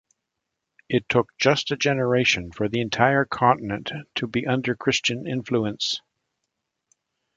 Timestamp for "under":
4.47-4.73